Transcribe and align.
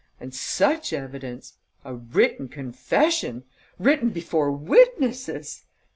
And 0.19 0.33
such 0.33 0.93
evidence! 0.93 1.57
A 1.85 1.93
written 1.93 2.47
confession! 2.47 3.43
Written 3.77 4.09
before 4.09 4.49
witnesses!... 4.51 5.65